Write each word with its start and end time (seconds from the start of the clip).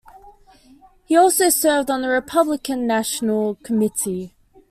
He 1.05 1.15
also 1.15 1.49
served 1.49 1.91
on 1.91 2.01
the 2.01 2.07
Republican 2.07 2.87
National 2.87 3.53
Committee. 3.61 4.33